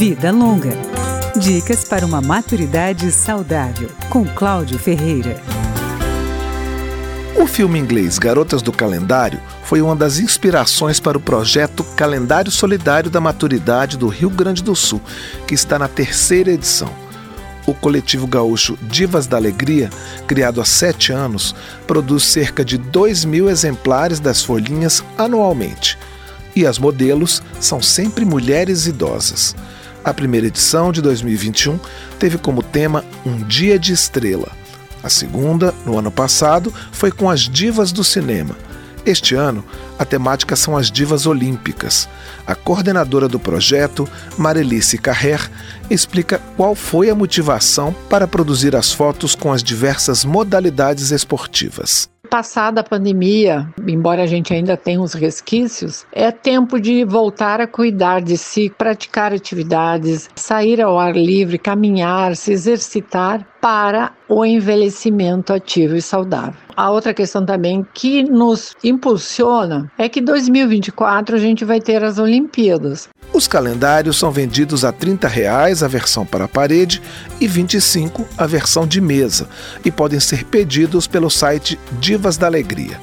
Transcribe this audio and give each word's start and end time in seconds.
Vida 0.00 0.32
Longa. 0.32 0.72
Dicas 1.36 1.84
para 1.84 2.06
uma 2.06 2.22
maturidade 2.22 3.12
saudável, 3.12 3.90
com 4.08 4.24
Cláudio 4.24 4.78
Ferreira. 4.78 5.38
O 7.36 7.46
filme 7.46 7.78
inglês 7.78 8.18
Garotas 8.18 8.62
do 8.62 8.72
Calendário 8.72 9.38
foi 9.62 9.82
uma 9.82 9.94
das 9.94 10.18
inspirações 10.18 10.98
para 10.98 11.18
o 11.18 11.20
projeto 11.20 11.84
Calendário 11.98 12.50
Solidário 12.50 13.10
da 13.10 13.20
Maturidade 13.20 13.98
do 13.98 14.08
Rio 14.08 14.30
Grande 14.30 14.62
do 14.62 14.74
Sul, 14.74 15.02
que 15.46 15.52
está 15.52 15.78
na 15.78 15.86
terceira 15.86 16.50
edição. 16.50 16.90
O 17.66 17.74
coletivo 17.74 18.26
gaúcho 18.26 18.78
Divas 18.80 19.26
da 19.26 19.36
Alegria, 19.36 19.90
criado 20.26 20.62
há 20.62 20.64
sete 20.64 21.12
anos, 21.12 21.54
produz 21.86 22.22
cerca 22.22 22.64
de 22.64 22.78
2 22.78 23.26
mil 23.26 23.50
exemplares 23.50 24.18
das 24.18 24.42
folhinhas 24.42 25.04
anualmente. 25.18 25.98
E 26.56 26.64
as 26.64 26.78
modelos 26.78 27.42
são 27.60 27.82
sempre 27.82 28.24
mulheres 28.24 28.86
idosas. 28.86 29.54
A 30.02 30.14
primeira 30.14 30.46
edição, 30.46 30.90
de 30.90 31.02
2021, 31.02 31.78
teve 32.18 32.38
como 32.38 32.62
tema 32.62 33.04
Um 33.24 33.36
Dia 33.36 33.78
de 33.78 33.92
Estrela. 33.92 34.50
A 35.02 35.08
segunda, 35.08 35.74
no 35.84 35.98
ano 35.98 36.10
passado, 36.10 36.72
foi 36.92 37.10
com 37.10 37.28
as 37.28 37.40
divas 37.40 37.92
do 37.92 38.02
cinema. 38.02 38.56
Este 39.04 39.34
ano, 39.34 39.64
a 39.98 40.04
temática 40.04 40.56
são 40.56 40.76
as 40.76 40.90
divas 40.90 41.26
olímpicas. 41.26 42.08
A 42.46 42.54
coordenadora 42.54 43.28
do 43.28 43.38
projeto, 43.38 44.08
Marelice 44.36 44.98
Carrer, 44.98 45.50
explica 45.90 46.40
qual 46.56 46.74
foi 46.74 47.10
a 47.10 47.14
motivação 47.14 47.94
para 48.08 48.26
produzir 48.26 48.76
as 48.76 48.92
fotos 48.92 49.34
com 49.34 49.52
as 49.52 49.62
diversas 49.62 50.24
modalidades 50.24 51.10
esportivas 51.10 52.10
passada 52.30 52.80
a 52.80 52.84
pandemia, 52.84 53.68
embora 53.86 54.22
a 54.22 54.26
gente 54.26 54.54
ainda 54.54 54.76
tenha 54.76 55.02
os 55.02 55.12
resquícios, 55.12 56.06
é 56.12 56.30
tempo 56.30 56.80
de 56.80 57.04
voltar 57.04 57.60
a 57.60 57.66
cuidar 57.66 58.22
de 58.22 58.38
si, 58.38 58.70
praticar 58.70 59.32
atividades, 59.32 60.30
sair 60.36 60.80
ao 60.80 60.96
ar 60.96 61.16
livre, 61.16 61.58
caminhar, 61.58 62.36
se 62.36 62.52
exercitar 62.52 63.44
para 63.60 64.12
o 64.28 64.44
envelhecimento 64.44 65.52
ativo 65.52 65.96
e 65.96 66.00
saudável. 66.00 66.54
A 66.76 66.90
outra 66.90 67.12
questão 67.12 67.44
também 67.44 67.84
que 67.92 68.22
nos 68.22 68.74
impulsiona 68.82 69.90
é 69.98 70.08
que 70.08 70.20
2024 70.20 71.36
a 71.36 71.38
gente 71.38 71.64
vai 71.64 71.80
ter 71.80 72.02
as 72.02 72.18
Olimpíadas. 72.18 73.08
Os 73.40 73.48
calendários 73.48 74.18
são 74.18 74.30
vendidos 74.30 74.84
a 74.84 74.92
30 74.92 75.26
reais 75.26 75.82
a 75.82 75.88
versão 75.88 76.26
para 76.26 76.44
a 76.44 76.48
parede 76.48 77.00
e 77.40 77.46
R$ 77.46 77.52
25 77.52 78.28
a 78.36 78.46
versão 78.46 78.86
de 78.86 79.00
mesa 79.00 79.48
e 79.82 79.90
podem 79.90 80.20
ser 80.20 80.44
pedidos 80.44 81.06
pelo 81.06 81.30
site 81.30 81.80
Divas 81.92 82.36
da 82.36 82.46
Alegria. 82.46 83.00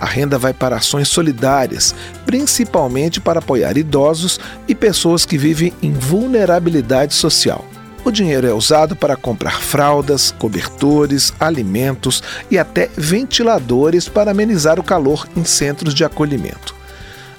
A 0.00 0.04
renda 0.04 0.40
vai 0.40 0.52
para 0.52 0.74
ações 0.74 1.06
solidárias, 1.06 1.94
principalmente 2.24 3.20
para 3.20 3.38
apoiar 3.38 3.78
idosos 3.78 4.40
e 4.66 4.74
pessoas 4.74 5.24
que 5.24 5.38
vivem 5.38 5.72
em 5.80 5.92
vulnerabilidade 5.92 7.14
social. 7.14 7.64
O 8.04 8.10
dinheiro 8.10 8.44
é 8.44 8.52
usado 8.52 8.96
para 8.96 9.14
comprar 9.14 9.62
fraldas, 9.62 10.34
cobertores, 10.36 11.32
alimentos 11.38 12.24
e 12.50 12.58
até 12.58 12.90
ventiladores 12.96 14.08
para 14.08 14.32
amenizar 14.32 14.80
o 14.80 14.82
calor 14.82 15.28
em 15.36 15.44
centros 15.44 15.94
de 15.94 16.04
acolhimento. 16.04 16.74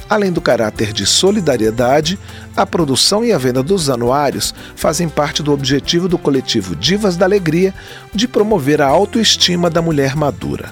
Além 0.09 0.31
do 0.31 0.39
caráter 0.39 0.93
de 0.93 1.05
solidariedade, 1.05 2.17
a 2.55 2.65
produção 2.65 3.23
e 3.25 3.33
a 3.33 3.37
venda 3.37 3.61
dos 3.61 3.89
anuários 3.89 4.53
fazem 4.75 5.09
parte 5.09 5.43
do 5.43 5.51
objetivo 5.51 6.07
do 6.07 6.17
coletivo 6.17 6.75
Divas 6.75 7.17
da 7.17 7.25
Alegria 7.25 7.73
de 8.13 8.27
promover 8.27 8.81
a 8.81 8.87
autoestima 8.87 9.69
da 9.69 9.81
mulher 9.81 10.15
madura. 10.15 10.71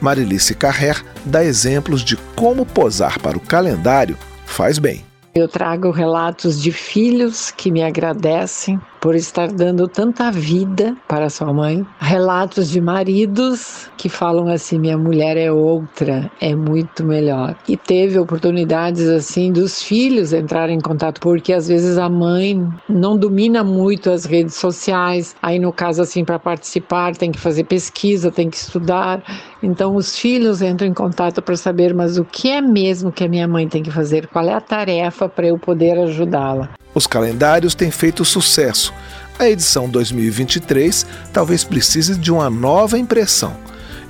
Marilice 0.00 0.54
Carrer 0.54 1.04
dá 1.24 1.44
exemplos 1.44 2.02
de 2.02 2.16
como 2.36 2.64
posar 2.64 3.18
para 3.18 3.36
o 3.36 3.40
calendário 3.40 4.16
faz 4.46 4.78
bem. 4.78 5.04
Eu 5.34 5.46
trago 5.46 5.90
relatos 5.90 6.60
de 6.60 6.72
filhos 6.72 7.50
que 7.50 7.70
me 7.70 7.82
agradecem 7.82 8.80
por 9.00 9.14
estar 9.14 9.48
dando 9.48 9.88
tanta 9.88 10.30
vida 10.30 10.96
para 11.06 11.30
sua 11.30 11.52
mãe. 11.52 11.86
Relatos 11.98 12.68
de 12.68 12.80
maridos 12.80 13.90
que 13.96 14.08
falam 14.08 14.48
assim: 14.48 14.78
minha 14.78 14.98
mulher 14.98 15.36
é 15.36 15.50
outra, 15.50 16.30
é 16.40 16.54
muito 16.54 17.04
melhor. 17.04 17.56
E 17.68 17.76
teve 17.76 18.18
oportunidades 18.18 19.08
assim 19.08 19.52
dos 19.52 19.82
filhos 19.82 20.32
entrarem 20.32 20.76
em 20.76 20.80
contato, 20.80 21.20
porque 21.20 21.52
às 21.52 21.68
vezes 21.68 21.98
a 21.98 22.08
mãe 22.08 22.60
não 22.88 23.16
domina 23.16 23.62
muito 23.64 24.10
as 24.10 24.24
redes 24.24 24.54
sociais. 24.54 25.34
Aí, 25.42 25.58
no 25.58 25.72
caso, 25.72 26.02
assim, 26.02 26.24
para 26.24 26.38
participar, 26.38 27.16
tem 27.16 27.30
que 27.30 27.38
fazer 27.38 27.64
pesquisa, 27.64 28.30
tem 28.30 28.48
que 28.48 28.56
estudar. 28.56 29.22
Então, 29.62 29.96
os 29.96 30.16
filhos 30.16 30.62
entram 30.62 30.88
em 30.88 30.94
contato 30.94 31.42
para 31.42 31.56
saber, 31.56 31.94
mas 31.94 32.18
o 32.18 32.24
que 32.24 32.50
é 32.50 32.60
mesmo 32.60 33.12
que 33.12 33.24
a 33.24 33.28
minha 33.28 33.48
mãe 33.48 33.68
tem 33.68 33.82
que 33.82 33.90
fazer? 33.90 34.26
Qual 34.28 34.44
é 34.44 34.54
a 34.54 34.60
tarefa 34.60 35.28
para 35.28 35.48
eu 35.48 35.58
poder 35.58 35.98
ajudá-la? 35.98 36.70
Os 36.98 37.06
calendários 37.06 37.76
têm 37.76 37.92
feito 37.92 38.24
sucesso. 38.24 38.92
A 39.38 39.48
edição 39.48 39.88
2023 39.88 41.06
talvez 41.32 41.62
precise 41.62 42.18
de 42.18 42.32
uma 42.32 42.50
nova 42.50 42.98
impressão. 42.98 43.56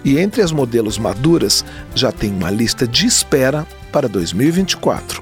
E 0.03 0.19
entre 0.19 0.41
as 0.41 0.50
modelos 0.50 0.97
maduras, 0.97 1.66
já 1.94 2.10
tem 2.10 2.31
uma 2.32 2.50
lista 2.50 2.88
de 2.88 3.06
espera 3.06 3.66
para 3.93 4.09
2024. 4.09 5.21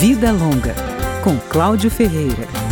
Vida 0.00 0.32
Longa, 0.32 0.74
com 1.22 1.38
Cláudio 1.38 1.88
Ferreira. 1.88 2.63